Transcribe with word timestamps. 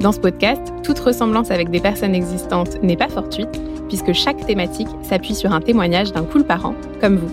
Dans 0.00 0.12
ce 0.12 0.20
podcast, 0.20 0.60
toute 0.84 0.98
ressemblance 0.98 1.50
avec 1.50 1.70
des 1.70 1.80
personnes 1.80 2.14
existantes 2.14 2.82
n'est 2.82 2.98
pas 2.98 3.08
fortuite, 3.08 3.48
puisque 3.88 4.12
chaque 4.12 4.44
thématique 4.46 4.88
s'appuie 5.02 5.34
sur 5.34 5.52
un 5.52 5.60
témoignage 5.60 6.12
d'un 6.12 6.24
cool 6.24 6.44
parent, 6.44 6.74
comme 7.00 7.16
vous. 7.16 7.30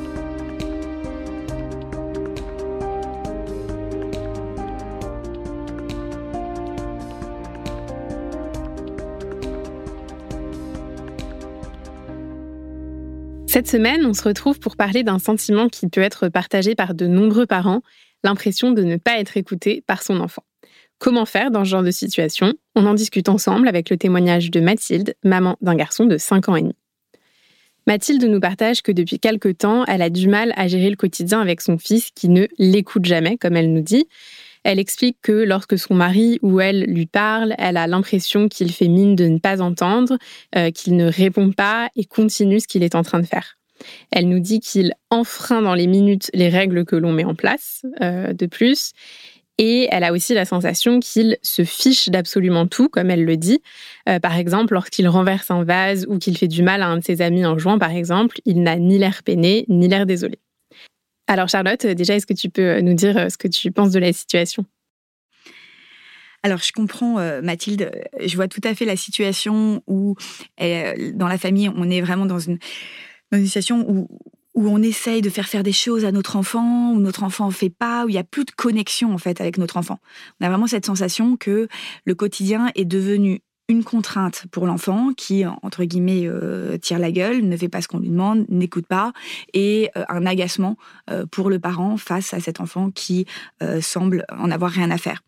Cette 13.46 13.68
semaine, 13.68 14.06
on 14.06 14.14
se 14.14 14.24
retrouve 14.24 14.60
pour 14.60 14.78
parler 14.78 15.04
d'un 15.04 15.20
sentiment 15.20 15.68
qui 15.68 15.88
peut 15.90 16.02
être 16.02 16.30
partagé 16.30 16.76
par 16.76 16.96
de 16.96 17.08
nombreux 17.08 17.46
parents, 17.46 17.82
l'impression 18.24 18.72
de 18.72 18.84
ne 18.84 18.96
pas 18.96 19.20
être 19.20 19.38
écouté 19.38 19.84
par 19.86 20.02
son 20.02 20.22
enfant. 20.22 20.44
Comment 21.04 21.26
faire 21.26 21.52
dans 21.52 21.66
ce 21.66 21.70
genre 21.70 21.84
de 21.84 21.92
situation 21.92 22.54
On 22.76 22.86
en 22.86 22.94
discute 22.94 23.28
ensemble 23.28 23.68
avec 23.68 23.90
le 23.90 23.98
témoignage 23.98 24.50
de 24.52 24.62
Mathilde, 24.62 25.16
maman 25.22 25.58
d'un 25.60 25.76
garçon 25.76 26.06
de 26.06 26.18
5 26.18 26.48
ans 26.48 26.56
et 26.56 26.62
demi. 26.62 26.78
Mathilde 27.88 28.24
nous 28.24 28.40
partage 28.40 28.82
que 28.82 28.94
depuis 28.94 29.20
quelque 29.20 29.50
temps, 29.50 29.84
elle 29.84 30.02
a 30.02 30.10
du 30.10 30.30
mal 30.30 30.54
à 30.56 30.70
gérer 30.70 30.90
le 30.90 30.96
quotidien 30.96 31.42
avec 31.42 31.60
son 31.60 31.78
fils 31.78 32.10
qui 32.16 32.30
ne 32.30 32.48
l'écoute 32.58 33.04
jamais, 33.04 33.36
comme 33.36 33.58
elle 33.58 33.74
nous 33.74 33.82
dit. 33.82 34.06
Elle 34.64 34.80
explique 34.80 35.18
que 35.22 35.34
lorsque 35.34 35.78
son 35.78 35.94
mari 35.94 36.40
ou 36.42 36.62
elle 36.62 36.86
lui 36.86 37.06
parle, 37.06 37.54
elle 37.58 37.76
a 37.76 37.86
l'impression 37.86 38.48
qu'il 38.48 38.72
fait 38.72 38.88
mine 38.88 39.18
de 39.18 39.26
ne 39.26 39.40
pas 39.40 39.62
entendre, 39.62 40.18
euh, 40.56 40.72
qu'il 40.72 40.96
ne 40.96 41.12
répond 41.12 41.52
pas 41.52 41.90
et 41.98 42.06
continue 42.06 42.62
ce 42.62 42.68
qu'il 42.70 42.82
est 42.82 42.96
en 42.96 43.04
train 43.04 43.20
de 43.20 43.26
faire. 43.26 43.58
Elle 44.12 44.30
nous 44.30 44.40
dit 44.40 44.62
qu'il 44.62 44.94
enfreint 45.10 45.62
dans 45.62 45.76
les 45.76 45.88
minutes 45.88 46.30
les 46.34 46.48
règles 46.48 46.86
que 46.86 46.96
l'on 46.96 47.12
met 47.12 47.26
en 47.26 47.36
place, 47.36 47.86
euh, 48.02 48.32
de 48.32 48.46
plus, 48.46 48.94
et 49.58 49.88
elle 49.92 50.04
a 50.04 50.12
aussi 50.12 50.34
la 50.34 50.46
sensation 50.46 51.00
qu'il 51.00 51.38
se 51.42 51.64
fiche 51.64 52.10
d'absolument 52.10 52.68
tout, 52.68 52.90
comme 52.90 53.12
elle 53.12 53.24
le 53.24 53.38
dit. 53.38 53.62
Euh, 54.10 54.20
par 54.20 54.36
exemple, 54.36 54.74
lorsqu'il 54.74 55.08
renverse 55.08 55.52
un 55.52 55.64
vase 55.64 56.06
ou 56.08 56.18
qu'il 56.18 56.38
fait 56.38 56.48
du 56.48 56.64
mal 56.64 56.82
à 56.82 56.88
un 56.88 56.98
de 56.98 57.04
ses 57.04 57.22
amis 57.22 57.46
en 57.46 57.58
jouant, 57.58 57.78
par 57.78 57.92
exemple, 57.92 58.40
il 58.46 58.64
n'a 58.64 58.78
ni 58.78 58.98
l'air 58.98 59.22
peiné, 59.24 59.66
ni 59.70 59.88
l'air 59.88 60.06
désolé. 60.06 60.40
Alors 61.28 61.50
Charlotte, 61.50 61.86
déjà, 61.86 62.16
est-ce 62.16 62.26
que 62.26 62.34
tu 62.34 62.50
peux 62.50 62.82
nous 62.82 62.96
dire 62.96 63.18
euh, 63.18 63.30
ce 63.30 63.38
que 63.38 63.48
tu 63.48 63.72
penses 63.72 63.92
de 63.92 64.00
la 64.00 64.12
situation? 64.12 64.66
Alors, 66.46 66.60
je 66.60 66.74
comprends, 66.74 67.20
euh, 67.20 67.42
Mathilde, 67.42 67.90
je 68.20 68.36
vois 68.36 68.50
tout 68.50 68.60
à 68.66 68.76
fait 68.76 68.84
la 68.84 68.98
situation 68.98 69.82
où, 69.88 70.16
dans 70.60 71.28
la 71.30 71.38
famille, 71.38 71.70
on 71.70 71.90
est 71.90 72.02
vraiment 72.02 72.26
dans 72.26 72.40
une, 72.40 72.58
dans 73.32 73.38
une 73.38 73.46
situation 73.46 73.90
où, 73.90 74.10
où 74.54 74.68
on 74.68 74.82
essaye 74.82 75.22
de 75.22 75.30
faire 75.30 75.48
faire 75.48 75.64
des 75.64 75.72
choses 75.72 76.06
à 76.06 76.12
notre 76.12 76.36
enfant, 76.36 76.92
où 76.92 77.00
notre 77.00 77.24
enfant 77.24 77.48
ne 77.48 77.52
fait 77.52 77.70
pas, 77.70 78.06
où 78.06 78.10
il 78.10 78.14
n'y 78.14 78.20
a 78.20 78.24
plus 78.24 78.46
de 78.46 78.52
connexion 78.52 79.14
en 79.14 79.18
fait 79.18 79.42
avec 79.42 79.58
notre 79.58 79.78
enfant. 79.78 80.00
On 80.40 80.46
a 80.46 80.50
vraiment 80.50 80.68
cette 80.68 80.86
sensation 80.86 81.38
que 81.38 81.68
le 82.06 82.16
quotidien 82.16 82.72
est 82.76 82.86
devenu 82.86 83.42
une 83.70 83.84
contrainte 83.84 84.44
pour 84.52 84.68
l'enfant 84.68 85.14
qui, 85.16 85.46
entre 85.46 85.86
guillemets, 85.86 86.24
euh, 86.26 86.78
tire 86.78 87.00
la 87.00 87.12
gueule, 87.12 87.48
ne 87.48 87.56
fait 87.56 87.70
pas 87.70 87.82
ce 87.82 87.88
qu'on 87.88 88.00
lui 88.00 88.10
demande, 88.10 88.46
n'écoute 88.50 88.86
pas, 88.88 89.14
et 89.54 89.90
euh, 89.96 90.04
un 90.10 90.26
agacement 90.26 90.76
euh, 91.10 91.26
pour 91.26 91.50
le 91.50 91.60
parent 91.60 91.96
face 91.96 92.34
à 92.34 92.40
cet 92.40 92.60
enfant 92.60 92.92
qui 92.92 93.26
semble 93.82 94.26
en 94.30 94.52
avoir 94.52 94.72
rien 94.72 94.92
à 94.92 94.98
faire. 94.98 95.24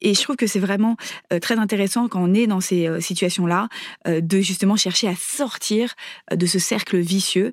Et 0.00 0.14
je 0.14 0.22
trouve 0.22 0.36
que 0.36 0.46
c'est 0.46 0.60
vraiment 0.60 0.96
très 1.40 1.58
intéressant 1.58 2.08
quand 2.08 2.22
on 2.22 2.32
est 2.32 2.46
dans 2.46 2.60
ces 2.60 3.00
situations-là 3.00 3.68
de 4.06 4.40
justement 4.40 4.76
chercher 4.76 5.08
à 5.08 5.14
sortir 5.16 5.94
de 6.32 6.46
ce 6.46 6.58
cercle 6.58 6.98
vicieux 6.98 7.52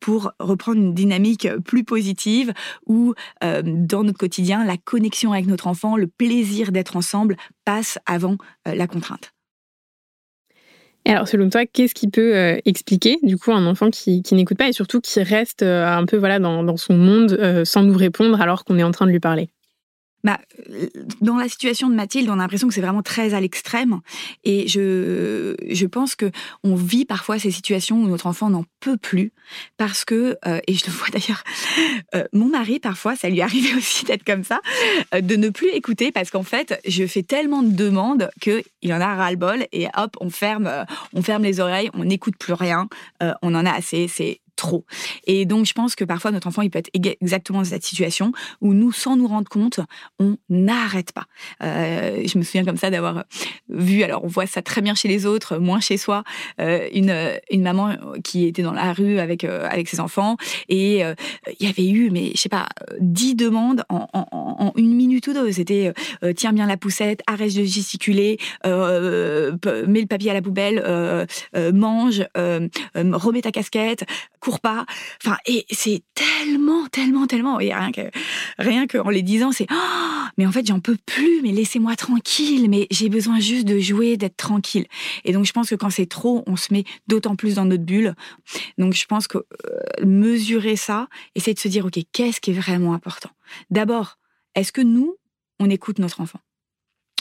pour 0.00 0.32
reprendre 0.38 0.78
une 0.78 0.94
dynamique 0.94 1.48
plus 1.64 1.84
positive 1.84 2.52
où 2.86 3.14
dans 3.40 4.04
notre 4.04 4.18
quotidien, 4.18 4.64
la 4.64 4.76
connexion 4.76 5.32
avec 5.32 5.46
notre 5.46 5.66
enfant, 5.66 5.96
le 5.96 6.06
plaisir 6.06 6.70
d'être 6.70 6.96
ensemble 6.96 7.36
passe 7.66 7.98
avant 8.06 8.38
la 8.64 8.86
contrainte. 8.86 9.32
Alors, 11.08 11.28
selon 11.28 11.48
toi, 11.48 11.66
qu'est-ce 11.66 11.94
qui 11.94 12.08
peut 12.08 12.36
euh, 12.36 12.58
expliquer, 12.64 13.18
du 13.22 13.36
coup, 13.36 13.52
un 13.52 13.64
enfant 13.66 13.90
qui, 13.90 14.22
n'écoute 14.32 14.58
pas 14.58 14.68
et 14.68 14.72
surtout 14.72 15.00
qui 15.00 15.22
reste 15.22 15.62
euh, 15.62 15.86
un 15.86 16.04
peu 16.04 16.16
voilà, 16.16 16.40
dans, 16.40 16.76
son 16.76 16.94
monde 16.94 17.32
euh, 17.32 17.64
sans 17.64 17.82
nous 17.82 17.96
répondre 17.96 18.40
alors 18.40 18.64
qu'on 18.64 18.76
est 18.76 18.82
en 18.82 18.90
train 18.90 19.06
de 19.06 19.12
lui 19.12 19.20
parler? 19.20 19.48
Bah, 20.24 20.40
dans 21.20 21.36
la 21.36 21.48
situation 21.48 21.88
de 21.88 21.94
Mathilde, 21.94 22.28
on 22.30 22.34
a 22.34 22.36
l'impression 22.36 22.66
que 22.66 22.74
c'est 22.74 22.80
vraiment 22.80 23.02
très 23.02 23.34
à 23.34 23.40
l'extrême. 23.40 24.00
Et 24.44 24.66
je, 24.66 25.54
je 25.70 25.86
pense 25.86 26.16
que 26.16 26.30
on 26.64 26.74
vit 26.74 27.04
parfois 27.04 27.38
ces 27.38 27.50
situations 27.50 28.02
où 28.02 28.08
notre 28.08 28.26
enfant 28.26 28.50
n'en 28.50 28.64
peut 28.80 28.96
plus 28.96 29.32
parce 29.76 30.04
que, 30.04 30.36
euh, 30.46 30.60
et 30.66 30.74
je 30.74 30.86
le 30.86 30.92
vois 30.92 31.08
d'ailleurs, 31.08 31.44
euh, 32.14 32.24
mon 32.32 32.46
mari, 32.46 32.80
parfois, 32.80 33.14
ça 33.16 33.28
lui 33.28 33.40
arrivait 33.40 33.74
aussi 33.76 34.04
d'être 34.04 34.24
comme 34.24 34.44
ça, 34.44 34.60
euh, 35.14 35.20
de 35.20 35.36
ne 35.36 35.48
plus 35.48 35.68
écouter 35.68 36.12
parce 36.12 36.30
qu'en 36.30 36.42
fait, 36.42 36.80
je 36.86 37.06
fais 37.06 37.22
tellement 37.22 37.62
de 37.62 37.74
demandes 37.74 38.30
qu'il 38.40 38.64
en 38.92 39.00
a 39.00 39.14
ras-le-bol 39.14 39.66
et 39.72 39.86
hop, 39.96 40.16
on 40.20 40.30
ferme, 40.30 40.86
on 41.12 41.22
ferme 41.22 41.44
les 41.44 41.60
oreilles, 41.60 41.90
on 41.94 42.04
n'écoute 42.04 42.36
plus 42.38 42.52
rien, 42.52 42.88
on 43.20 43.54
en 43.54 43.66
a 43.66 43.70
assez, 43.70 44.08
c'est 44.08 44.40
trop. 44.56 44.84
Et 45.26 45.44
donc, 45.44 45.66
je 45.66 45.72
pense 45.72 45.94
que 45.94 46.04
parfois, 46.04 46.30
notre 46.30 46.48
enfant, 46.48 46.62
il 46.62 46.70
peut 46.70 46.78
être 46.78 46.90
exactement 46.92 47.60
dans 47.60 47.64
cette 47.64 47.84
situation 47.84 48.32
où 48.60 48.74
nous, 48.74 48.92
sans 48.92 49.16
nous 49.16 49.28
rendre 49.28 49.48
compte, 49.48 49.80
on 50.18 50.36
n'arrête 50.48 51.12
pas. 51.12 51.26
Euh, 51.62 52.22
je 52.26 52.38
me 52.38 52.42
souviens 52.42 52.64
comme 52.64 52.76
ça 52.76 52.90
d'avoir 52.90 53.24
vu, 53.68 54.02
alors 54.02 54.24
on 54.24 54.28
voit 54.28 54.46
ça 54.46 54.62
très 54.62 54.80
bien 54.80 54.94
chez 54.94 55.08
les 55.08 55.26
autres, 55.26 55.58
moins 55.58 55.80
chez 55.80 55.96
soi, 55.96 56.24
euh, 56.60 56.88
une, 56.92 57.14
une 57.50 57.62
maman 57.62 57.94
qui 58.24 58.46
était 58.46 58.62
dans 58.62 58.72
la 58.72 58.92
rue 58.92 59.18
avec, 59.18 59.44
euh, 59.44 59.68
avec 59.70 59.88
ses 59.88 60.00
enfants 60.00 60.36
et 60.68 61.02
il 61.60 61.66
y 61.66 61.68
avait 61.68 61.88
eu, 61.88 62.10
mais 62.10 62.32
je 62.34 62.40
sais 62.40 62.48
pas, 62.48 62.66
dix 63.00 63.34
demandes 63.34 63.84
en, 63.88 64.08
en, 64.12 64.72
une 64.76 64.94
minute 64.94 65.26
ou 65.28 65.32
deux. 65.32 65.52
C'était 65.52 65.92
tiens 66.34 66.52
bien 66.52 66.66
la 66.66 66.76
poussette, 66.76 67.20
arrête 67.26 67.54
de 67.54 67.64
gesticuler, 67.64 68.38
mets 68.64 68.70
le 68.72 70.06
papier 70.06 70.30
à 70.30 70.34
la 70.34 70.42
poubelle, 70.42 71.26
mange, 71.74 72.24
remets 72.34 73.42
ta 73.42 73.52
casquette, 73.52 74.04
pas. 74.60 74.86
Enfin, 75.22 75.36
et 75.46 75.66
c'est 75.70 76.02
tellement, 76.14 76.86
tellement, 76.88 77.26
tellement. 77.26 77.56
Rien 77.56 77.92
que, 77.92 78.10
rien 78.58 78.86
que 78.86 78.98
en 78.98 79.10
les 79.10 79.22
disant, 79.22 79.52
c'est, 79.52 79.66
oh, 79.70 80.24
mais 80.38 80.46
en 80.46 80.52
fait, 80.52 80.66
j'en 80.66 80.80
peux 80.80 80.96
plus, 81.06 81.42
mais 81.42 81.52
laissez-moi 81.52 81.96
tranquille, 81.96 82.68
mais 82.68 82.86
j'ai 82.90 83.08
besoin 83.08 83.40
juste 83.40 83.66
de 83.66 83.78
jouer, 83.78 84.16
d'être 84.16 84.36
tranquille. 84.36 84.86
Et 85.24 85.32
donc, 85.32 85.44
je 85.44 85.52
pense 85.52 85.70
que 85.70 85.74
quand 85.74 85.90
c'est 85.90 86.06
trop, 86.06 86.44
on 86.46 86.56
se 86.56 86.72
met 86.72 86.84
d'autant 87.06 87.36
plus 87.36 87.56
dans 87.56 87.64
notre 87.64 87.84
bulle. 87.84 88.14
Donc, 88.78 88.94
je 88.94 89.04
pense 89.06 89.26
que 89.26 89.38
euh, 89.38 90.04
mesurer 90.04 90.76
ça, 90.76 91.08
essayer 91.34 91.54
de 91.54 91.60
se 91.60 91.68
dire, 91.68 91.86
OK, 91.86 91.98
qu'est-ce 92.12 92.40
qui 92.40 92.50
est 92.50 92.54
vraiment 92.54 92.94
important? 92.94 93.30
D'abord, 93.70 94.18
est-ce 94.54 94.72
que 94.72 94.80
nous, 94.80 95.16
on 95.58 95.70
écoute 95.70 95.98
notre 95.98 96.20
enfant? 96.20 96.40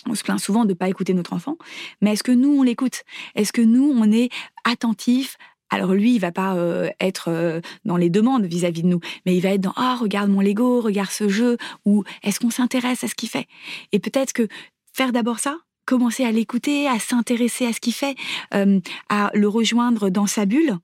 on 0.08 0.16
se 0.16 0.24
plaint 0.24 0.40
souvent 0.40 0.64
de 0.66 0.70
ne 0.70 0.74
pas 0.74 0.90
écouter 0.90 1.14
notre 1.14 1.34
enfant, 1.34 1.58
mais 2.02 2.14
est-ce 2.14 2.24
que 2.24 2.32
nous, 2.32 2.60
on 2.60 2.64
l'écoute? 2.64 3.04
Est-ce 3.34 3.52
que 3.52 3.62
nous, 3.62 3.92
on 3.96 4.12
est 4.12 4.30
attentif 4.64 5.38
alors 5.70 5.94
lui, 5.94 6.16
il 6.16 6.20
va 6.20 6.32
pas 6.32 6.56
euh, 6.56 6.90
être 7.00 7.30
euh, 7.30 7.62
dans 7.86 7.98
les 7.98 8.10
demandes 8.10 8.46
vis-à-vis 8.46 8.84
de 8.84 8.88
nous, 8.88 9.00
mais 9.26 9.36
il 9.36 9.42
va 9.42 9.50
être 9.50 9.62
dans 9.62 9.74
ah 9.76 9.98
regarde 10.00 10.30
mon 10.30 10.42
Lego, 10.42 10.82
regarde 10.82 11.10
ce 11.10 11.28
jeu, 11.28 11.58
ou 11.86 12.04
est-ce 12.24 12.40
qu'on 12.40 12.52
s'intéresse 12.52 13.04
à 13.04 13.08
ce 13.08 13.16
qu'il 13.16 13.30
fait? 13.30 13.48
Et 13.92 14.00
peut-être 14.00 14.34
que 14.34 14.48
faire 14.94 15.12
d'abord 15.12 15.40
ça, 15.40 15.58
commencer 15.86 16.24
à 16.24 16.32
l'écouter, 16.32 16.88
à 16.88 17.00
s'intéresser 17.00 17.66
à 17.66 17.74
ce 17.74 17.80
qu'il 17.80 17.94
fait, 17.94 18.16
euh, 18.54 18.80
à 19.10 19.32
le 19.34 19.48
rejoindre 19.48 20.10
dans 20.10 20.28
sa 20.28 20.46
bulle. 20.46 20.78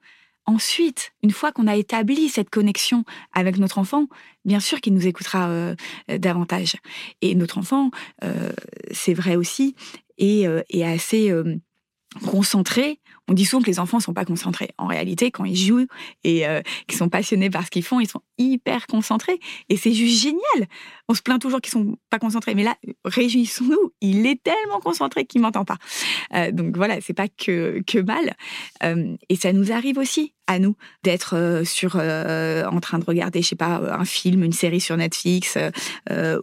Ensuite, 0.45 1.13
une 1.21 1.31
fois 1.31 1.51
qu'on 1.51 1.67
a 1.67 1.75
établi 1.75 2.27
cette 2.27 2.49
connexion 2.49 3.05
avec 3.31 3.57
notre 3.57 3.77
enfant, 3.77 4.07
bien 4.43 4.59
sûr 4.59 4.81
qu'il 4.81 4.93
nous 4.95 5.05
écoutera 5.05 5.75
davantage. 6.09 6.77
Et 7.21 7.35
notre 7.35 7.59
enfant, 7.59 7.91
c'est 8.89 9.13
vrai 9.13 9.35
aussi, 9.35 9.75
est, 10.17 10.83
assez 10.83 11.31
concentrés. 12.25 12.99
On 13.31 13.33
dit 13.33 13.45
souvent 13.45 13.61
que 13.61 13.67
les 13.67 13.79
enfants 13.79 13.95
ne 13.95 14.01
sont 14.01 14.13
pas 14.13 14.25
concentrés. 14.25 14.71
En 14.77 14.87
réalité, 14.87 15.31
quand 15.31 15.45
ils 15.45 15.55
jouent 15.55 15.87
et 16.25 16.45
euh, 16.45 16.61
qu'ils 16.89 16.97
sont 16.97 17.07
passionnés 17.07 17.49
par 17.49 17.63
ce 17.63 17.71
qu'ils 17.71 17.81
font, 17.81 18.01
ils 18.01 18.09
sont 18.09 18.19
hyper 18.37 18.87
concentrés. 18.87 19.39
Et 19.69 19.77
c'est 19.77 19.93
juste 19.93 20.21
génial. 20.21 20.67
On 21.07 21.13
se 21.13 21.21
plaint 21.21 21.39
toujours 21.39 21.61
qu'ils 21.61 21.71
sont 21.71 21.97
pas 22.09 22.19
concentrés, 22.19 22.55
mais 22.55 22.63
là, 22.63 22.75
réjouissons-nous. 23.05 23.93
Il 24.01 24.25
est 24.27 24.43
tellement 24.43 24.81
concentré 24.81 25.23
qu'il 25.23 25.39
m'entend 25.39 25.63
pas. 25.63 25.77
Euh, 26.33 26.51
donc 26.51 26.75
voilà, 26.75 26.99
c'est 26.99 27.13
pas 27.13 27.29
que 27.29 28.01
mal. 28.01 28.35
Euh, 28.83 29.15
et 29.29 29.37
ça 29.37 29.53
nous 29.53 29.71
arrive 29.71 29.97
aussi 29.97 30.33
à 30.47 30.59
nous 30.59 30.75
d'être 31.03 31.61
sur 31.63 31.95
en 31.95 32.79
train 32.81 32.99
de 32.99 33.05
regarder, 33.05 33.41
je 33.41 33.47
sais 33.49 33.55
pas, 33.55 33.79
un 33.97 34.03
film, 34.03 34.43
une 34.43 34.51
série 34.51 34.81
sur 34.81 34.97
Netflix 34.97 35.57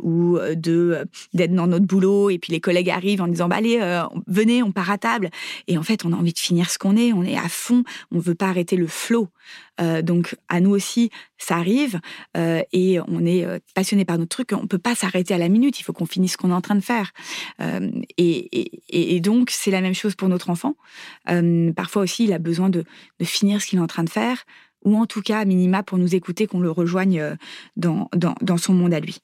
ou 0.01 0.39
de 0.39 1.07
d'être 1.35 1.53
dans 1.53 1.67
notre 1.67 1.85
boulot 1.85 2.31
et 2.31 2.39
puis 2.39 2.53
les 2.53 2.61
collègues 2.61 2.89
arrivent 2.89 3.21
en 3.21 3.29
disant 3.29 3.49
bah 3.49 3.57
allez 3.57 3.79
venez 4.27 4.63
on 4.63 4.73
part 4.73 4.91
à 4.91 4.97
table 4.97 5.29
et 5.67 5.77
en 5.77 5.83
fait 5.83 6.07
on 6.07 6.15
a 6.15 6.17
envie 6.17 6.33
de 6.33 6.39
finir 6.39 6.71
ce 6.71 6.78
qu'on 6.79 6.97
est, 6.97 7.13
on 7.13 7.23
est 7.23 7.37
à 7.37 7.49
fond, 7.49 7.85
on 8.11 8.19
veut 8.19 8.35
pas 8.35 8.49
arrêter 8.49 8.77
le 8.77 8.87
flot. 8.87 9.29
donc 10.03 10.37
à 10.49 10.61
nous 10.61 10.71
aussi 10.71 11.11
ça 11.37 11.57
arrive 11.57 12.01
et 12.35 12.99
on 13.07 13.25
est 13.25 13.47
passionné 13.75 14.05
par 14.05 14.19
notre 14.19 14.31
truc, 14.31 14.53
on 14.53 14.67
peut 14.67 14.79
pas 14.79 14.95
s'arrêter 14.95 15.35
à 15.35 15.39
la 15.39 15.49
minute, 15.49 15.79
il 15.81 15.83
faut 15.83 15.93
qu'on 15.93 16.07
finisse 16.07 16.33
ce 16.33 16.37
qu'on 16.37 16.51
est 16.51 16.55
en 16.55 16.61
train 16.61 16.75
de 16.75 16.81
faire. 16.81 17.13
et, 18.19 19.21
donc 19.21 19.51
c'est 19.51 19.71
la 19.71 19.81
même 19.81 19.95
chose 19.95 20.15
pour 20.15 20.29
notre 20.29 20.51
enfant. 20.51 20.75
parfois 21.77 22.03
aussi 22.03 22.25
il 22.25 22.33
a 22.33 22.39
besoin 22.39 22.69
de, 22.71 22.85
finir 23.23 23.61
ce 23.61 23.67
qu'il 23.67 23.79
est 23.79 23.83
en 23.83 23.87
train 23.87 24.05
de 24.05 24.11
faire 24.11 24.45
ou 24.85 24.97
en 24.97 25.07
tout 25.07 25.23
cas, 25.23 25.41
à 25.41 25.45
minima, 25.45 25.83
pour 25.83 25.99
nous 25.99 26.15
écouter, 26.15 26.47
qu'on 26.47 26.61
le 26.61 26.71
rejoigne 26.71 27.21
euh, 27.21 27.35
dans, 27.77 28.09
son 28.57 28.75
monde 28.75 28.95
à 28.95 29.01
lui. 29.01 29.19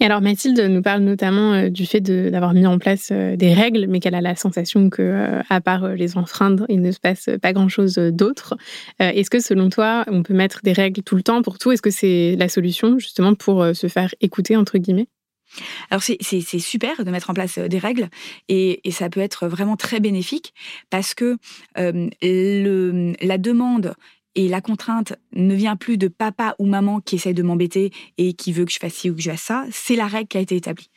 Et 0.00 0.04
alors 0.04 0.20
Mathilde 0.20 0.60
nous 0.60 0.82
parle 0.82 1.02
notamment 1.02 1.52
euh, 1.52 1.68
du 1.68 1.86
fait 1.86 2.00
d'avoir 2.00 2.54
mis 2.54 2.66
en 2.66 2.78
place 2.78 3.10
euh, 3.12 3.36
des 3.36 3.54
règles, 3.54 3.86
mais 3.88 4.00
qu'elle 4.00 4.14
a 4.14 4.20
la 4.20 4.34
sensation 4.34 4.90
que, 4.90 5.40
à 5.48 5.60
part 5.60 5.88
les 5.88 6.16
enfreindre, 6.16 6.66
il 6.68 6.80
ne 6.80 6.90
se 6.90 7.00
passe 7.00 7.30
pas 7.40 7.52
grand-chose 7.52 7.94
d'autre. 7.94 8.54
Est-ce 8.98 9.30
que 9.30 9.40
selon 9.40 9.68
toi, 9.68 10.04
on 10.08 10.22
peut 10.22 10.34
mettre 10.34 10.60
des 10.62 10.72
règles 10.72 11.02
tout 11.02 11.16
le 11.16 11.22
temps 11.22 11.42
pour 11.42 11.58
tout? 11.58 11.72
Est-ce 11.72 11.82
que 11.82 11.90
c'est 11.90 12.36
la 12.36 12.48
solution 12.48 12.98
justement 12.98 13.34
pour 13.34 13.64
se 13.74 13.86
faire 13.88 14.14
écouter 14.20 14.56
entre 14.56 14.78
guillemets? 14.78 15.08
Alors 15.90 16.02
c'est 16.02 16.42
super 16.58 17.04
de 17.04 17.10
mettre 17.10 17.30
en 17.30 17.34
place 17.34 17.58
des 17.58 17.78
règles 17.78 18.08
et, 18.48 18.80
ça 18.90 19.10
peut 19.10 19.20
être 19.20 19.48
vraiment 19.48 19.76
très 19.76 20.00
bénéfique 20.00 20.54
parce 20.90 21.14
que 21.14 21.36
la 21.76 23.38
demande 23.38 23.94
et 24.34 24.48
la 24.48 24.60
contrainte 24.60 25.14
ne 25.34 25.54
vient 25.54 25.76
plus 25.76 25.98
de 25.98 26.08
papa 26.08 26.54
ou 26.58 26.66
maman 26.66 27.00
qui 27.00 27.16
essaie 27.16 27.34
de 27.34 27.42
m'embêter 27.42 27.92
et 28.18 28.32
qui 28.32 28.52
veut 28.52 28.64
que 28.64 28.72
je 28.72 28.78
fasse 28.78 28.94
ci 28.94 29.10
ou 29.10 29.14
que 29.14 29.22
je 29.22 29.30
fasse 29.30 29.42
ça, 29.42 29.64
c'est 29.70 29.96
la 29.96 30.06
règle 30.06 30.28
qui 30.28 30.38
a 30.38 30.40
été 30.40 30.56
établie. 30.56 30.88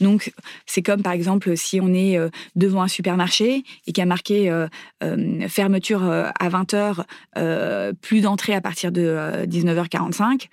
Donc, 0.00 0.32
c'est 0.66 0.82
comme 0.82 1.02
par 1.02 1.12
exemple 1.12 1.56
si 1.56 1.80
on 1.80 1.92
est 1.92 2.16
euh, 2.16 2.28
devant 2.54 2.82
un 2.82 2.88
supermarché 2.88 3.64
et 3.86 3.92
qu'il 3.92 3.98
y 3.98 4.02
a 4.02 4.06
marqué 4.06 4.50
euh, 4.50 4.68
euh, 5.02 5.48
fermeture 5.48 6.04
à 6.04 6.48
20h, 6.48 7.04
plus 8.00 8.20
d'entrée 8.20 8.54
à 8.54 8.60
partir 8.60 8.92
de 8.92 9.44
19h45. 9.46 10.48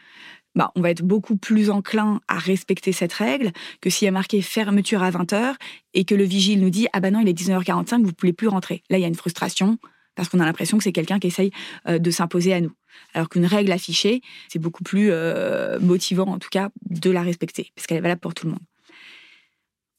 Bah, 0.56 0.71
on 0.75 0.81
va 0.81 0.89
être 0.89 1.04
beaucoup 1.04 1.36
plus 1.36 1.69
enclin 1.69 2.21
à 2.30 2.38
respecter 2.38 2.94
cette 2.94 3.12
règle 3.12 3.51
que 3.81 3.89
s'il 3.89 4.06
y 4.06 4.10
a 4.10 4.12
marqué 4.12 4.42
fermeture 4.42 5.04
à 5.04 5.12
20h 5.12 5.56
et 5.94 6.06
que 6.06 6.16
le 6.16 6.24
vigile 6.24 6.62
nous 6.62 6.69
dit 6.69 6.88
Ah 6.94 7.01
ben 7.01 7.13
non, 7.13 7.19
il 7.19 7.28
est 7.28 7.38
19h45, 7.38 8.01
vous 8.01 8.07
ne 8.07 8.12
pouvez 8.12 8.33
plus 8.33 8.48
rentrer. 8.48 8.81
Là, 8.89 8.98
il 8.98 9.01
y 9.01 9.06
a 9.06 9.10
une 9.10 9.16
frustration 9.16 9.78
parce 10.15 10.29
qu'on 10.29 10.39
a 10.39 10.45
l'impression 10.45 10.77
que 10.77 10.83
c'est 10.83 10.91
quelqu'un 10.91 11.19
qui 11.19 11.27
essaye 11.27 11.51
euh, 11.88 12.00
de 12.00 12.12
s'imposer 12.12 12.53
à 12.53 12.62
nous. 12.62 12.71
Alors 13.13 13.29
qu'une 13.29 13.45
règle 13.45 13.71
affichée, 13.71 14.21
c'est 14.47 14.59
beaucoup 14.59 14.83
plus 14.83 15.09
euh, 15.12 15.79
motivant, 15.79 16.27
en 16.27 16.39
tout 16.39 16.50
cas, 16.50 16.69
de 16.89 17.12
la 17.12 17.21
respecter, 17.21 17.71
parce 17.75 17.88
qu'elle 17.88 17.97
est 17.97 18.01
valable 18.01 18.21
pour 18.21 18.33
tout 18.33 18.45
le 18.47 18.53
monde. 18.53 18.63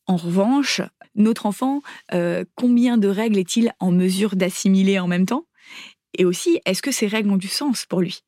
En 0.06 0.16
revanche, 0.16 0.80
notre 1.14 1.46
enfant, 1.46 1.82
euh, 2.14 2.44
combien 2.54 2.96
de 2.96 3.08
règles 3.08 3.38
est-il 3.38 3.72
en 3.80 3.90
mesure 3.90 4.36
d'assimiler 4.36 4.98
en 4.98 5.08
même 5.08 5.26
temps? 5.26 5.46
Et 6.16 6.24
aussi, 6.24 6.60
est-ce 6.64 6.80
que 6.80 6.92
ces 6.92 7.06
règles 7.06 7.30
ont 7.30 7.36
du 7.36 7.48
sens 7.48 7.86
pour 7.86 8.00
lui? 8.00 8.20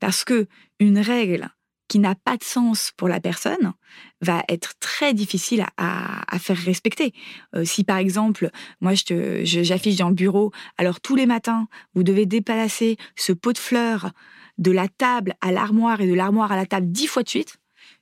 Parce 0.00 0.24
que 0.24 0.48
une 0.80 0.98
règle 0.98 1.48
qui 1.88 1.98
n'a 1.98 2.14
pas 2.14 2.36
de 2.36 2.44
sens 2.44 2.92
pour 2.96 3.08
la 3.08 3.20
personne 3.20 3.72
va 4.20 4.44
être 4.48 4.72
très 4.80 5.12
difficile 5.14 5.66
à, 5.76 6.38
faire 6.38 6.56
respecter. 6.56 7.12
Euh, 7.54 7.64
si 7.64 7.84
par 7.84 7.98
exemple, 7.98 8.50
moi 8.80 8.92
j'affiche 8.94 9.96
dans 9.96 10.08
le 10.08 10.14
bureau, 10.14 10.52
alors 10.78 11.00
tous 11.00 11.16
les 11.16 11.26
matins, 11.26 11.68
vous 11.94 12.02
devez 12.02 12.26
déplacer 12.26 12.96
ce 13.16 13.32
pot 13.32 13.52
de 13.52 13.58
fleurs 13.58 14.10
de 14.58 14.70
la 14.70 14.88
table 14.88 15.34
à 15.40 15.52
l'armoire 15.52 16.00
et 16.00 16.06
de 16.06 16.14
l'armoire 16.14 16.52
à 16.52 16.56
la 16.56 16.66
table 16.66 16.90
dix 16.90 17.06
fois 17.06 17.22
de 17.22 17.28
suite, 17.28 17.58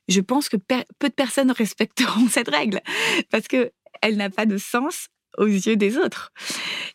je 0.07 0.21
pense 0.21 0.49
que 0.49 0.57
peu 0.57 1.09
de 1.09 1.13
personnes 1.13 1.51
respecteront 1.57 2.27
cette 2.27 2.49
règle 2.49 2.81
parce 3.29 3.47
que 3.47 3.71
elle 4.01 4.17
n'a 4.17 4.29
pas 4.29 4.45
de 4.45 4.57
sens 4.57 5.09
aux 5.37 5.45
yeux 5.45 5.75
des 5.75 5.97
autres. 5.97 6.31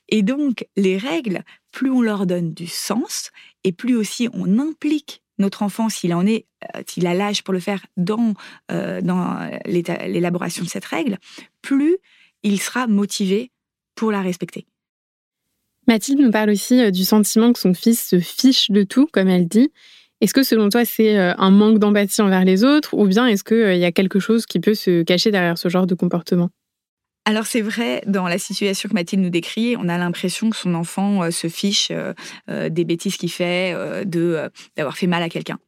Et 0.09 0.23
donc, 0.23 0.67
les 0.77 0.99
règles, 0.99 1.43
plus 1.73 1.91
on 1.91 2.03
leur 2.03 2.27
donne 2.27 2.53
du 2.53 2.67
sens 2.67 3.31
et 3.65 3.73
plus 3.73 3.97
aussi 3.97 4.29
on 4.33 4.59
implique 4.59 5.23
notre 5.39 5.63
enfant, 5.63 5.89
s'il 5.89 6.15
en 6.15 6.27
est, 6.27 6.47
euh, 6.75 6.83
s'il 6.87 7.07
a 7.07 7.15
l'âge 7.15 7.43
pour 7.43 7.53
le 7.53 7.61
faire 7.61 7.85
dans, 7.97 8.35
euh, 8.71 9.01
dans 9.01 9.51
l'élaboration 9.67 10.65
de 10.65 10.69
cette 10.69 10.85
règle, 10.85 11.19
plus 11.63 11.99
il 12.43 12.61
sera 12.61 12.87
motivé 12.87 13.51
pour 13.95 14.11
la 14.11 14.23
respecter. 14.23 14.67
Mathilde 15.89 16.21
nous 16.21 16.31
parle 16.31 16.51
aussi 16.51 16.81
euh, 16.81 16.91
du 16.91 17.05
sentiment 17.05 17.53
que 17.53 17.59
son 17.59 17.75
fils 17.75 18.09
se 18.09 18.19
fiche 18.19 18.71
de 18.71 18.83
tout, 18.83 19.09
comme 19.13 19.29
elle 19.29 19.47
dit. 19.47 19.71
Est-ce 20.21 20.33
que 20.33 20.43
selon 20.43 20.71
toi, 20.71 20.87
c'est 20.87 21.15
un 21.19 21.51
manque 21.51 21.79
d'empathie 21.79 22.23
envers 22.23 22.47
les 22.47 22.65
autres 22.65 22.95
ou 22.95 23.07
bien 23.07 23.27
est-ce 23.27 23.45
qu'il 23.45 23.77
y 23.79 23.85
a 23.85 23.93
quelque 23.93 24.19
chose 24.19 24.47
qui 24.47 24.61
peut 24.61 24.75
se 24.75 25.03
cacher 25.03 25.31
derrière 25.31 25.59
ce 25.59 25.69
genre 25.69 25.87
de 25.87 25.95
comportement? 25.95 26.49
Alors 27.27 27.45
c'est 27.45 27.61
vrai, 27.61 28.03
dans 28.07 28.29
la 28.29 28.39
situation 28.39 28.89
que 28.89 28.95
Mathilde 28.95 29.21
nous 29.21 29.31
décrit, 29.31 29.77
on 29.77 29.89
a 29.89 29.99
l'impression 29.99 30.49
que 30.49 30.57
son 30.57 30.75
enfant 30.75 31.25
euh, 31.25 31.33
se 31.33 31.49
fiche 31.49 31.89
euh, 31.91 32.15
euh, 32.49 32.69
des 32.69 32.85
bêtises 32.85 33.17
qu'il 33.17 33.33
fait, 33.33 33.75
d'avoir 34.77 34.97
fait 34.97 35.09
mal 35.09 35.25
à 35.25 35.29
quelqu'un. 35.29 35.59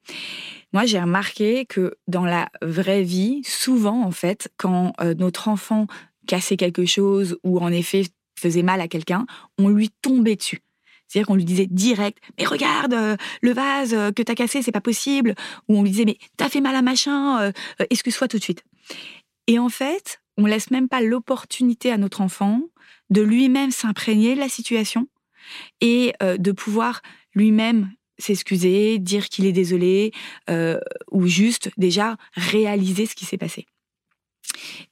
Moi, 0.72 0.86
j'ai 0.86 1.00
remarqué 1.00 1.66
que 1.66 1.96
dans 2.06 2.24
la 2.24 2.48
vraie 2.62 3.02
vie, 3.02 3.42
souvent 3.44 4.04
en 4.04 4.12
fait, 4.12 4.52
quand 4.56 4.92
notre 5.18 5.48
enfant 5.48 5.86
cassait 6.26 6.56
quelque 6.56 6.84
chose 6.84 7.38
ou 7.42 7.58
en 7.58 7.72
effet 7.72 8.02
faisait 8.38 8.62
mal 8.62 8.80
à 8.80 8.86
quelqu'un, 8.86 9.26
on 9.58 9.68
lui 9.68 9.90
tombait 10.02 10.36
dessus. 10.36 10.60
C'est-à-dire 11.06 11.26
qu'on 11.26 11.36
lui 11.36 11.46
disait 11.46 11.66
direct, 11.68 12.18
mais 12.38 12.44
regarde 12.44 12.94
le 13.40 13.52
vase 13.52 13.96
que 14.14 14.22
t'as 14.22 14.34
cassé, 14.34 14.60
c'est 14.60 14.72
pas 14.72 14.82
possible. 14.82 15.34
Ou 15.68 15.78
on 15.78 15.82
lui 15.82 15.90
disait, 15.90 16.04
mais 16.04 16.18
t'as 16.36 16.50
fait 16.50 16.60
mal 16.60 16.76
à 16.76 16.82
machin, 16.82 17.50
excuse-toi 17.88 18.28
tout 18.28 18.38
de 18.38 18.44
suite? 18.44 18.62
Et 19.46 19.58
en 19.58 19.70
fait, 19.70 20.20
on 20.38 20.46
laisse 20.46 20.70
même 20.70 20.88
pas 20.88 21.02
l'opportunité 21.02 21.90
à 21.90 21.98
notre 21.98 22.22
enfant 22.22 22.62
de 23.10 23.20
lui-même 23.20 23.72
s'imprégner 23.72 24.34
de 24.34 24.40
la 24.40 24.48
situation 24.48 25.08
et 25.80 26.14
euh, 26.22 26.38
de 26.38 26.52
pouvoir 26.52 27.02
lui-même 27.34 27.90
s'excuser, 28.18 28.98
dire 28.98 29.28
qu'il 29.28 29.46
est 29.46 29.52
désolé 29.52 30.12
euh, 30.48 30.78
ou 31.10 31.26
juste 31.26 31.70
déjà 31.76 32.16
réaliser 32.34 33.06
ce 33.06 33.14
qui 33.14 33.24
s'est 33.24 33.38
passé. 33.38 33.66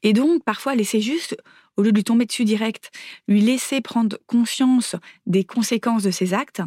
Et 0.02 0.12
donc 0.12 0.44
parfois 0.44 0.74
laisser 0.74 1.00
juste, 1.00 1.36
au 1.76 1.82
lieu 1.82 1.92
de 1.92 1.96
lui 1.96 2.04
tomber 2.04 2.26
dessus 2.26 2.44
direct, 2.44 2.90
lui 3.28 3.40
laisser 3.40 3.80
prendre 3.80 4.18
conscience 4.26 4.96
des 5.26 5.44
conséquences 5.44 6.02
de 6.02 6.10
ses 6.10 6.34
actes, 6.34 6.62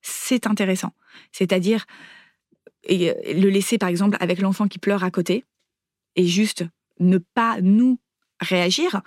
c'est 0.00 0.46
intéressant. 0.46 0.92
C'est-à-dire 1.32 1.86
euh, 2.90 3.14
le 3.26 3.48
laisser 3.48 3.78
par 3.78 3.88
exemple 3.90 4.16
avec 4.20 4.40
l'enfant 4.40 4.68
qui 4.68 4.78
pleure 4.78 5.04
à 5.04 5.10
côté 5.10 5.44
et 6.16 6.26
juste 6.26 6.64
ne 6.98 7.18
pas 7.18 7.60
nous 7.60 7.98
réagir, 8.42 9.02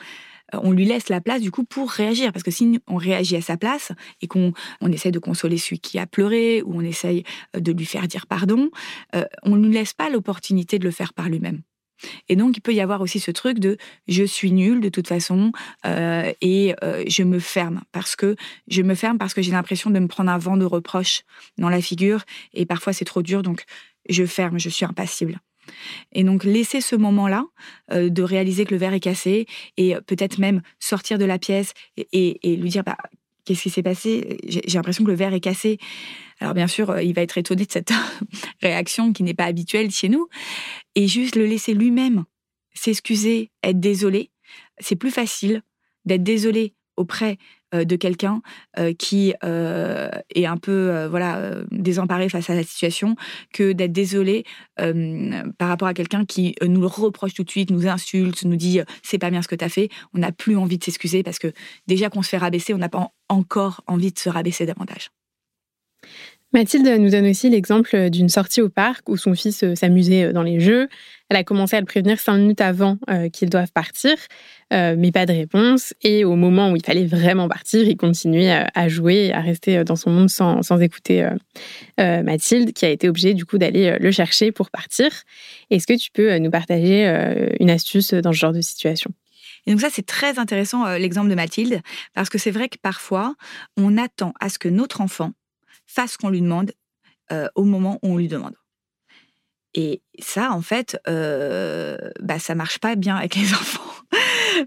euh, 0.54 0.60
on 0.64 0.72
lui 0.72 0.86
laisse 0.86 1.10
la 1.10 1.22
place 1.22 1.42
du 1.42 1.52
coup 1.52 1.64
pour 1.64 1.90
réagir. 1.90 2.32
Parce 2.32 2.44
que 2.44 2.52
si 2.52 2.80
on 2.88 2.96
réagit 2.96 3.36
à 3.36 3.42
sa 3.42 3.58
place 3.58 3.92
et 4.22 4.28
qu'on 4.28 4.54
on 4.82 4.92
essaie 4.92 5.12
de 5.12 5.20
consoler 5.20 5.58
celui 5.58 5.80
qui 5.80 6.00
a 6.00 6.06
pleuré 6.06 6.62
ou 6.62 6.78
on 6.78 6.82
essaye 6.82 7.24
euh, 7.56 7.60
de 7.60 7.72
lui 7.72 7.86
faire 7.86 8.08
dire 8.08 8.28
pardon, 8.28 8.70
euh, 9.16 9.26
on 9.44 9.56
ne 9.56 9.68
lui 9.68 9.74
laisse 9.74 9.94
pas 9.94 10.10
l'opportunité 10.10 10.80
de 10.80 10.86
le 10.86 10.92
faire 10.92 11.14
par 11.14 11.30
lui-même. 11.30 11.62
Et 12.28 12.36
donc, 12.36 12.58
il 12.58 12.60
peut 12.60 12.74
y 12.74 12.82
avoir 12.82 13.00
aussi 13.00 13.22
ce 13.22 13.32
truc 13.32 13.58
de 13.58 13.78
je 14.10 14.26
suis 14.26 14.52
nul 14.52 14.82
de 14.82 14.90
toute 14.90 15.08
façon 15.08 15.54
et 15.86 16.76
je 17.08 17.24
me 17.24 17.40
ferme 17.40 17.84
parce 17.94 18.18
que 18.18 18.36
je 18.68 18.82
me 18.82 18.96
ferme 18.96 19.18
parce 19.18 19.34
que 19.34 19.42
j'ai 19.42 19.54
l'impression 19.54 19.90
de 19.90 20.00
me 20.00 20.08
prendre 20.10 20.30
un 20.30 20.38
vent 20.38 20.58
de 20.58 20.66
reproche 20.66 21.22
dans 21.58 21.70
la 21.70 21.80
figure 21.80 22.26
et 22.54 22.66
parfois 22.66 22.92
c'est 22.92 23.06
trop 23.06 23.22
dur 23.22 23.44
donc 23.44 23.64
je 24.10 24.26
ferme, 24.26 24.60
je 24.60 24.68
suis 24.68 24.84
impassible. 24.84 25.40
Et 26.12 26.24
donc 26.24 26.44
laisser 26.44 26.82
ce 26.82 26.96
moment-là 26.96 27.46
euh, 27.92 28.10
de 28.10 28.24
réaliser 28.24 28.66
que 28.66 28.72
le 28.72 28.78
verre 28.78 28.94
est 28.94 29.00
cassé 29.00 29.46
et 29.78 29.96
peut-être 30.08 30.40
même 30.40 30.62
sortir 30.80 31.18
de 31.18 31.26
la 31.26 31.40
pièce 31.40 31.74
et, 31.98 32.40
lui 32.44 32.70
dire 32.70 32.84
bah, 32.84 32.98
qu'est-ce 33.46 33.64
qui 33.64 33.70
s'est 33.70 33.84
passé? 33.84 34.38
J'ai 34.48 34.78
l'impression 34.78 35.04
que 35.04 35.12
le 35.12 35.16
verre 35.16 35.34
est 35.34 35.40
cassé. 35.40 35.78
Alors 36.40 36.54
bien 36.54 36.68
sûr, 36.68 36.90
euh, 36.90 37.04
il 37.04 37.14
va 37.14 37.22
être 37.22 37.38
étonné 37.38 37.66
de 37.66 37.72
cette 37.72 37.94
réaction 38.62 39.14
qui 39.14 39.24
n'est 39.24 39.34
pas 39.34 39.46
habituelle 39.46 39.92
chez 39.92 40.10
nous. 40.10 40.28
Et 40.96 41.08
juste 41.08 41.36
le 41.36 41.46
laisser 41.46 41.74
lui-même 41.74 42.26
s'excuser, 42.74 43.52
être 43.64 43.80
désolé, 43.80 44.32
c'est 44.80 44.98
plus 44.98 45.12
facile 45.12 45.62
d'être 46.04 46.24
désolé 46.24 46.74
auprès 46.98 47.38
de 47.84 47.96
quelqu'un 47.96 48.42
euh, 48.80 48.94
qui 48.94 49.34
euh, 49.44 50.10
est 50.34 50.46
un 50.46 50.58
peu 50.58 51.06
voilà 51.10 51.56
désemparé 51.72 52.30
face 52.30 52.50
à 52.50 52.56
la 52.56 52.64
situation 52.64 53.16
que 53.54 53.72
d'être 53.72 53.92
désolé 53.92 54.46
par 54.78 55.68
rapport 55.68 55.88
à 55.88 55.94
quelqu'un 55.94 56.26
qui 56.26 56.56
nous 56.62 56.88
reproche 56.88 57.34
tout 57.34 57.44
de 57.44 57.50
suite, 57.50 57.72
nous 57.72 57.88
insulte, 57.88 58.44
nous 58.44 58.56
dit 58.56 58.80
c'est 59.04 59.18
pas 59.18 59.30
bien 59.30 59.42
ce 59.42 59.48
que 59.48 59.56
tu 59.56 59.66
as 59.66 59.70
fait. 59.70 59.90
On 60.14 60.20
n'a 60.20 60.32
plus 60.32 60.56
envie 60.58 60.78
de 60.78 60.84
s'excuser 60.84 61.24
parce 61.24 61.40
que 61.40 61.52
déjà 61.88 62.10
qu'on 62.10 62.22
se 62.22 62.30
fait 62.30 62.38
rabaisser, 62.38 62.74
on 62.74 62.78
n'a 62.78 62.90
pas 62.90 63.12
encore 63.30 63.82
envie 63.88 64.12
de 64.12 64.20
se 64.20 64.30
rabaisser 64.30 64.66
davantage. 64.66 65.10
Mathilde 66.56 66.88
nous 66.88 67.10
donne 67.10 67.28
aussi 67.28 67.50
l'exemple 67.50 68.10
d'une 68.10 68.30
sortie 68.30 68.62
au 68.62 68.70
parc 68.70 69.10
où 69.10 69.18
son 69.18 69.36
fils 69.36 69.62
euh, 69.64 69.76
s'amusait 69.76 70.24
euh, 70.24 70.32
dans 70.32 70.42
les 70.42 70.62
jeux. 70.62 70.88
Elle 71.28 71.36
a 71.36 71.44
commencé 71.44 71.76
à 71.76 71.82
le 71.82 71.86
prévenir 71.86 72.18
cinq 72.18 72.38
minutes 72.38 72.62
avant 72.62 72.98
euh, 73.10 73.28
qu'ils 73.28 73.50
doivent 73.50 73.74
partir, 73.74 74.16
mais 74.72 75.12
pas 75.12 75.26
de 75.26 75.34
réponse. 75.34 75.94
Et 76.02 76.24
au 76.24 76.38
moment 76.38 76.72
où 76.72 76.78
il 76.78 76.86
fallait 76.86 77.06
vraiment 77.06 77.50
partir, 77.50 77.86
il 77.86 77.98
continuait 77.98 78.66
à 78.74 78.88
jouer, 78.88 79.34
à 79.34 79.42
rester 79.42 79.84
dans 79.84 79.98
son 79.98 80.12
monde 80.12 80.30
sans, 80.30 80.62
sans 80.62 80.80
écouter 80.80 81.28
Mathilde, 81.98 82.74
qui 82.74 82.86
a 82.86 82.90
été 82.90 83.10
obligée 83.10 83.34
du 83.34 83.46
coup 83.46 83.58
d'aller 83.58 83.98
le 84.00 84.12
chercher 84.12 84.52
pour 84.52 84.70
partir. 84.70 85.10
Est-ce 85.72 85.88
que 85.88 85.98
tu 85.98 86.12
peux 86.12 86.38
nous 86.38 86.52
partager 86.52 87.06
une 87.60 87.70
astuce 87.70 88.14
dans 88.14 88.34
ce 88.34 88.38
genre 88.38 88.54
de 88.54 88.62
situation? 88.62 89.12
Et 89.66 89.72
donc 89.72 89.82
ça, 89.82 89.90
c'est 89.92 90.06
très 90.06 90.40
intéressant 90.40 90.86
l'exemple 90.98 91.30
de 91.30 91.36
Mathilde, 91.36 91.82
parce 92.14 92.30
que 92.30 92.38
c'est 92.38 92.52
vrai 92.52 92.68
que 92.68 92.78
parfois, 92.82 93.36
on 93.78 93.98
attend 93.98 94.34
à 94.40 94.50
ce 94.50 94.60
que 94.60 94.70
notre 94.70 95.02
enfant 95.02 95.32
fasse 95.86 96.14
ce 96.14 96.18
qu'on 96.18 96.30
lui 96.30 96.42
demande 96.42 96.72
euh, 97.32 97.48
au 97.56 97.64
moment 97.64 98.00
où 98.04 98.14
on 98.14 98.18
lui 98.18 98.28
demande. 98.28 98.56
Et 99.74 100.02
ça, 100.20 100.52
en 100.52 100.62
fait, 100.62 100.98
euh, 101.08 101.98
bah, 102.22 102.40
ça 102.40 102.56
marche 102.56 102.80
pas 102.80 102.96
bien 102.96 103.18
avec 103.18 103.36
les 103.36 103.54
enfants. 103.54 103.82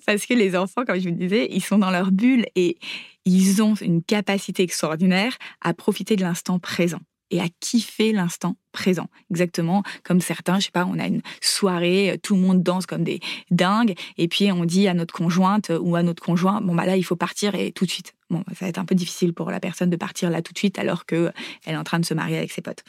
Parce 0.06 0.26
que 0.26 0.34
les 0.34 0.56
enfants, 0.56 0.84
comme 0.84 1.00
je 1.00 1.08
vous 1.08 1.14
disais, 1.14 1.48
ils 1.50 1.62
sont 1.62 1.78
dans 1.78 1.90
leur 1.90 2.10
bulle 2.10 2.46
et 2.54 2.78
ils 3.24 3.62
ont 3.62 3.74
une 3.74 4.02
capacité 4.02 4.62
extraordinaire 4.62 5.36
à 5.62 5.72
profiter 5.72 6.16
de 6.16 6.22
l'instant 6.22 6.58
présent 6.58 7.00
et 7.30 7.40
à 7.40 7.46
kiffer 7.60 8.12
l'instant 8.12 8.56
présent. 8.72 9.08
Exactement 9.30 9.82
comme 10.02 10.20
certains, 10.20 10.58
je 10.58 10.66
sais 10.66 10.70
pas, 10.70 10.86
on 10.86 10.98
a 10.98 11.06
une 11.06 11.22
soirée, 11.40 12.18
tout 12.22 12.34
le 12.34 12.40
monde 12.40 12.62
danse 12.62 12.86
comme 12.86 13.04
des 13.04 13.20
dingues, 13.50 13.94
et 14.16 14.28
puis 14.28 14.50
on 14.50 14.64
dit 14.64 14.88
à 14.88 14.94
notre 14.94 15.14
conjointe 15.14 15.70
ou 15.80 15.96
à 15.96 16.02
notre 16.02 16.22
conjoint, 16.22 16.60
bon 16.60 16.74
bah 16.74 16.86
là 16.86 16.96
il 16.96 17.02
faut 17.02 17.16
partir 17.16 17.54
et 17.54 17.72
tout 17.72 17.84
de 17.84 17.90
suite. 17.90 18.14
Bon, 18.30 18.44
ça 18.48 18.66
va 18.66 18.68
être 18.68 18.78
un 18.78 18.84
peu 18.84 18.94
difficile 18.94 19.32
pour 19.32 19.50
la 19.50 19.58
personne 19.58 19.88
de 19.88 19.96
partir 19.96 20.28
là 20.28 20.42
tout 20.42 20.52
de 20.52 20.58
suite 20.58 20.78
alors 20.78 21.06
qu'elle 21.06 21.32
est 21.66 21.76
en 21.76 21.84
train 21.84 21.98
de 21.98 22.04
se 22.04 22.12
marier 22.12 22.36
avec 22.36 22.52
ses 22.52 22.60
potes. 22.60 22.84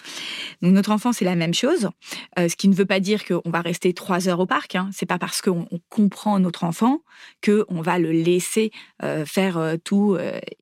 Donc 0.62 0.74
notre 0.74 0.91
enfant, 0.91 1.13
c'est 1.13 1.24
la 1.24 1.36
même 1.36 1.53
chose, 1.53 1.89
euh, 2.38 2.50
ce 2.50 2.58
qui 2.58 2.67
ne 2.67 2.75
veut 2.75 2.86
pas 2.86 3.00
dire 3.00 3.24
qu'on 3.24 3.50
va 3.50 3.62
rester 3.62 3.93
trois 3.93 4.27
heures 4.27 4.41
au 4.41 4.46
parc. 4.46 4.75
Hein. 4.75 4.89
C'est 4.91 5.05
pas 5.05 5.17
parce 5.17 5.41
qu'on 5.41 5.67
comprend 5.88 6.39
notre 6.39 6.65
enfant 6.65 7.00
qu'on 7.43 7.81
va 7.81 8.00
le 8.00 8.12
laisser 8.12 8.72
euh, 9.01 9.25
faire 9.25 9.58
euh, 9.58 9.77
tout 9.81 10.17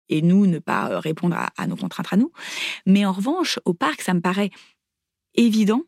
et 0.10 0.22
nous 0.22 0.46
ne 0.46 0.60
pas 0.60 1.00
répondre 1.00 1.36
à, 1.36 1.50
à 1.58 1.66
nos 1.66 1.76
contraintes 1.76 2.08
à 2.12 2.18
nous. 2.18 2.32
Mais 2.86 3.04
en 3.06 3.12
revanche, 3.12 3.60
au 3.66 3.74
parc, 3.74 4.02
ça 4.02 4.14
me 4.14 4.22
paraît 4.22 4.52
évident 5.34 5.82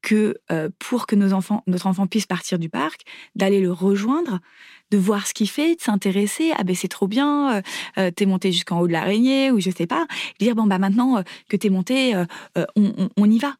que 0.00 0.40
pour 0.80 1.06
que 1.06 1.14
nos 1.14 1.32
enfants, 1.32 1.62
notre 1.68 1.86
enfant 1.86 2.08
puisse 2.08 2.26
partir 2.26 2.58
du 2.58 2.68
parc, 2.68 3.02
d'aller 3.36 3.60
le 3.60 3.70
rejoindre, 3.70 4.40
de 4.92 4.98
voir 4.98 5.26
ce 5.26 5.32
qu'il 5.32 5.48
fait, 5.48 5.74
de 5.74 5.80
s'intéresser. 5.80 6.52
Ah 6.56 6.64
ben 6.64 6.76
c'est 6.76 6.88
trop 6.88 7.08
bien, 7.08 7.56
euh, 7.56 7.62
euh, 7.98 8.10
t'es 8.10 8.26
monté 8.26 8.52
jusqu'en 8.52 8.78
haut 8.80 8.86
de 8.86 8.92
l'araignée 8.92 9.50
ou 9.50 9.58
je 9.58 9.70
sais 9.70 9.86
pas. 9.86 10.06
Dire 10.38 10.54
bon 10.54 10.64
bah 10.64 10.78
maintenant 10.78 11.16
euh, 11.16 11.22
que 11.48 11.56
t'es 11.56 11.70
monté, 11.70 12.14
on, 12.76 13.30
y 13.30 13.38
va. 13.38 13.56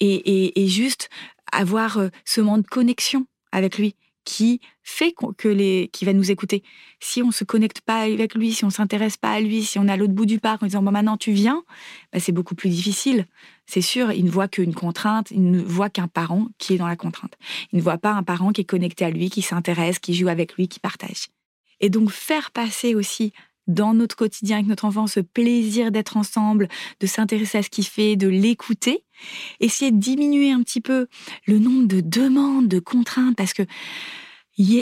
Et, 0.00 0.66
juste 0.66 1.08
avoir 1.52 2.00
ce 2.24 2.40
moment 2.40 2.58
de 2.58 2.66
connexion 2.66 3.26
avec 3.52 3.78
lui 3.78 3.94
qui 4.24 4.60
fait 4.82 5.14
que 5.38 5.48
les, 5.48 5.88
qui 5.92 6.04
va 6.04 6.12
nous 6.12 6.32
écouter. 6.32 6.64
Si 6.98 7.22
on 7.22 7.30
se 7.30 7.44
connecte 7.44 7.80
pas 7.80 8.00
avec 8.00 8.34
lui, 8.34 8.52
si 8.52 8.64
on 8.64 8.70
s'intéresse 8.70 9.16
pas 9.16 9.30
à 9.30 9.40
lui, 9.40 9.62
si 9.62 9.78
on 9.78 9.86
est 9.86 9.92
à 9.92 9.96
l'autre 9.96 10.12
bout 10.12 10.26
du 10.26 10.40
parc 10.40 10.64
en 10.64 10.66
disant 10.66 10.82
bon 10.82 10.90
maintenant 10.90 11.16
tu 11.16 11.30
viens, 11.30 11.62
bah, 12.12 12.18
c'est 12.18 12.32
beaucoup 12.32 12.56
plus 12.56 12.70
difficile. 12.70 13.26
C'est 13.66 13.80
sûr, 13.80 14.12
il 14.12 14.24
ne 14.24 14.30
voit 14.30 14.48
qu'une 14.48 14.74
contrainte, 14.74 15.30
il 15.30 15.50
ne 15.50 15.60
voit 15.60 15.90
qu'un 15.90 16.08
parent 16.08 16.48
qui 16.58 16.74
est 16.74 16.78
dans 16.78 16.86
la 16.86 16.96
contrainte. 16.96 17.34
Il 17.72 17.78
ne 17.78 17.82
voit 17.82 17.98
pas 17.98 18.12
un 18.12 18.22
parent 18.22 18.52
qui 18.52 18.60
est 18.60 18.64
connecté 18.64 19.04
à 19.04 19.10
lui, 19.10 19.28
qui 19.28 19.42
s'intéresse, 19.42 19.98
qui 19.98 20.14
joue 20.14 20.28
avec 20.28 20.54
lui, 20.54 20.68
qui 20.68 20.78
partage. 20.78 21.26
Et 21.80 21.90
donc 21.90 22.10
faire 22.10 22.52
passer 22.52 22.94
aussi 22.94 23.32
dans 23.66 23.94
notre 23.94 24.14
quotidien 24.14 24.56
avec 24.58 24.68
notre 24.68 24.84
enfant 24.84 25.06
ce 25.06 25.20
plaisir 25.20 25.90
d'être 25.90 26.16
ensemble, 26.16 26.68
de 27.00 27.06
s'intéresser 27.06 27.58
à 27.58 27.62
ce 27.62 27.70
qu'il 27.70 27.86
fait, 27.86 28.16
de 28.16 28.28
l'écouter, 28.28 29.04
essayer 29.60 29.90
de 29.90 29.98
diminuer 29.98 30.52
un 30.52 30.62
petit 30.62 30.80
peu 30.80 31.08
le 31.46 31.58
nombre 31.58 31.88
de 31.88 32.00
demandes, 32.00 32.68
de 32.68 32.78
contraintes, 32.78 33.36
parce 33.36 33.52
que 33.52 33.64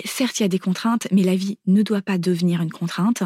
certes, 0.05 0.41
il 0.41 0.43
y 0.43 0.47
a 0.47 0.49
des 0.49 0.59
contraintes, 0.59 1.09
mais 1.11 1.23
la 1.23 1.35
vie 1.35 1.59
ne 1.67 1.83
doit 1.83 2.03
pas 2.03 2.19
devenir 2.19 2.63
une 2.63 2.71
contrainte. 2.71 3.23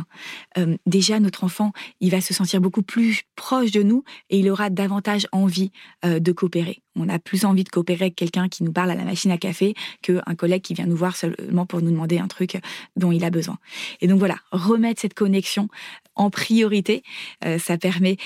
Euh, 0.57 0.77
déjà, 0.87 1.21
notre 1.21 1.45
enfant, 1.45 1.73
il 2.01 2.11
va 2.11 2.21
se 2.21 2.35
sentir 2.35 2.61
beaucoup 2.61 2.83
plus 2.83 3.23
proche 3.37 3.71
de 3.71 3.83
nous 3.83 4.05
et 4.31 4.39
il 4.39 4.51
aura 4.51 4.71
davantage 4.71 5.27
envie 5.33 5.73
euh, 6.05 6.21
de 6.21 6.33
coopérer. 6.33 6.83
On 6.99 7.09
a 7.09 7.19
plus 7.19 7.45
envie 7.45 7.65
de 7.65 7.69
coopérer 7.69 8.07
avec 8.07 8.17
quelqu'un 8.17 8.49
qui 8.49 8.65
nous 8.65 8.73
parle 8.73 8.91
à 8.91 8.95
la 8.95 9.05
machine 9.05 9.31
à 9.31 9.39
café 9.39 9.75
qu'un 10.03 10.35
collègue 10.37 10.63
qui 10.63 10.75
vient 10.75 10.87
nous 10.87 10.97
voir 10.97 11.17
seulement 11.17 11.67
pour 11.67 11.81
nous 11.81 11.91
demander 11.91 12.19
un 12.19 12.29
truc 12.29 12.59
dont 12.97 13.13
il 13.13 13.25
a 13.25 13.31
besoin. 13.31 13.59
Et 14.01 14.07
donc 14.07 14.19
voilà, 14.19 14.37
remettre 14.51 15.01
cette 15.01 15.15
connexion 15.15 15.69
en 16.15 16.31
priorité, 16.31 17.03
euh, 17.45 17.59
ça 17.59 17.79
permet 17.79 18.17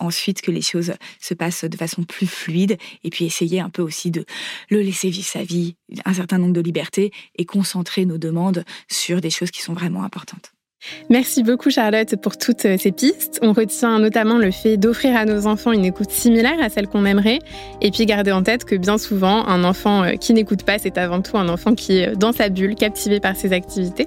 ensuite 0.00 0.40
que 0.40 0.50
les 0.50 0.62
choses 0.62 0.94
se 1.20 1.34
passent 1.34 1.64
de 1.64 1.76
façon 1.76 2.02
plus 2.04 2.26
fluide 2.26 2.78
et 3.04 3.10
puis 3.10 3.24
essayer 3.24 3.60
un 3.60 3.70
peu 3.70 3.82
aussi 3.82 4.10
de 4.10 4.24
le 4.70 4.80
laisser 4.80 5.10
vivre 5.10 5.26
sa 5.26 5.42
vie, 5.42 5.76
un 6.04 6.14
certain 6.14 6.38
nombre 6.38 6.52
de 6.52 6.60
libertés 6.60 7.12
et 7.36 7.44
concentrer 7.44 8.06
nos 8.06 8.18
demandes 8.18 8.64
sur 8.88 9.20
des 9.20 9.30
choses 9.30 9.50
qui 9.50 9.62
sont 9.62 9.74
vraiment 9.74 10.02
importantes. 10.02 10.55
Merci 11.08 11.42
beaucoup 11.42 11.70
Charlotte 11.70 12.16
pour 12.16 12.36
toutes 12.36 12.62
ces 12.62 12.92
pistes. 12.92 13.38
On 13.42 13.52
retient 13.52 13.98
notamment 13.98 14.38
le 14.38 14.50
fait 14.50 14.76
d'offrir 14.76 15.16
à 15.16 15.24
nos 15.24 15.46
enfants 15.46 15.72
une 15.72 15.84
écoute 15.84 16.10
similaire 16.10 16.56
à 16.60 16.68
celle 16.68 16.88
qu'on 16.88 17.04
aimerait 17.04 17.38
et 17.80 17.90
puis 17.90 18.06
garder 18.06 18.32
en 18.32 18.42
tête 18.42 18.64
que 18.64 18.76
bien 18.76 18.98
souvent 18.98 19.46
un 19.46 19.64
enfant 19.64 20.02
euh, 20.02 20.12
qui 20.12 20.32
n'écoute 20.32 20.62
pas 20.62 20.78
c'est 20.78 20.98
avant 20.98 21.22
tout 21.22 21.36
un 21.36 21.48
enfant 21.48 21.74
qui 21.74 21.98
est 21.98 22.16
dans 22.16 22.32
sa 22.32 22.48
bulle, 22.48 22.74
captivé 22.74 23.20
par 23.20 23.36
ses 23.36 23.52
activités. 23.52 24.06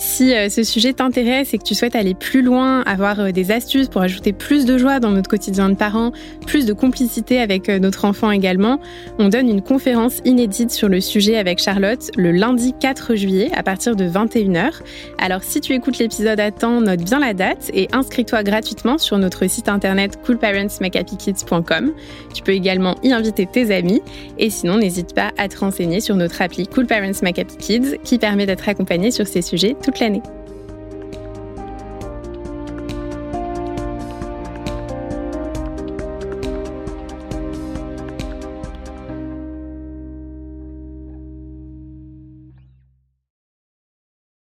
Si 0.00 0.34
euh, 0.34 0.48
ce 0.48 0.62
sujet 0.62 0.94
t'intéresse 0.94 1.52
et 1.52 1.58
que 1.58 1.62
tu 1.62 1.74
souhaites 1.74 1.94
aller 1.94 2.14
plus 2.14 2.40
loin, 2.40 2.80
avoir 2.86 3.20
euh, 3.20 3.32
des 3.32 3.50
astuces 3.50 3.88
pour 3.88 4.00
ajouter 4.00 4.32
plus 4.32 4.64
de 4.64 4.78
joie 4.78 4.98
dans 4.98 5.10
notre 5.10 5.28
quotidien 5.28 5.68
de 5.68 5.74
parents, 5.74 6.12
plus 6.46 6.64
de 6.64 6.72
complicité 6.72 7.38
avec 7.38 7.68
euh, 7.68 7.78
notre 7.78 8.06
enfant 8.06 8.30
également, 8.30 8.80
on 9.18 9.28
donne 9.28 9.50
une 9.50 9.60
conférence 9.60 10.22
inédite 10.24 10.70
sur 10.70 10.88
le 10.88 11.02
sujet 11.02 11.36
avec 11.36 11.58
Charlotte 11.58 12.10
le 12.16 12.32
lundi 12.32 12.72
4 12.80 13.14
juillet 13.14 13.50
à 13.54 13.62
partir 13.62 13.94
de 13.94 14.08
21h. 14.08 14.80
Alors 15.18 15.42
si 15.42 15.60
tu 15.60 15.74
écoutes 15.74 15.98
l'épisode 15.98 16.40
à 16.40 16.50
temps, 16.50 16.80
note 16.80 17.02
bien 17.02 17.18
la 17.18 17.34
date 17.34 17.70
et 17.74 17.86
inscris-toi 17.92 18.42
gratuitement 18.42 18.96
sur 18.96 19.18
notre 19.18 19.46
site 19.50 19.68
internet 19.68 20.18
coolparentsmakehappykids.com. 20.24 21.92
Tu 22.32 22.42
peux 22.42 22.52
également 22.52 22.94
y 23.02 23.12
inviter 23.12 23.44
tes 23.44 23.70
amis 23.70 24.00
et 24.38 24.48
sinon 24.48 24.78
n'hésite 24.78 25.14
pas 25.14 25.32
à 25.36 25.48
te 25.48 25.58
renseigner 25.58 26.00
sur 26.00 26.16
notre 26.16 26.40
appli 26.40 26.66
Cool 26.66 26.86
Parents 26.86 27.20
Make 27.20 27.38
Happy 27.38 27.56
Kids 27.58 27.98
qui 28.02 28.16
permet 28.16 28.46
d'être 28.46 28.66
accompagné 28.66 29.10
sur 29.10 29.26
ces 29.26 29.42
sujets 29.42 29.76
toute 29.90 29.98
l'année. 29.98 30.22